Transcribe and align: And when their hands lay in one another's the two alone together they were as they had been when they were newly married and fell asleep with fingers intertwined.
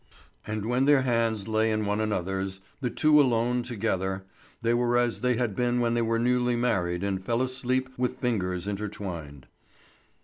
And 0.47 0.65
when 0.65 0.85
their 0.85 1.03
hands 1.03 1.47
lay 1.47 1.69
in 1.69 1.85
one 1.85 2.01
another's 2.01 2.59
the 2.79 2.89
two 2.89 3.21
alone 3.21 3.61
together 3.61 4.23
they 4.63 4.73
were 4.73 4.97
as 4.97 5.21
they 5.21 5.37
had 5.37 5.55
been 5.55 5.79
when 5.79 5.93
they 5.93 6.01
were 6.01 6.17
newly 6.17 6.55
married 6.55 7.03
and 7.03 7.23
fell 7.23 7.39
asleep 7.43 7.87
with 7.99 8.17
fingers 8.19 8.67
intertwined. 8.67 9.45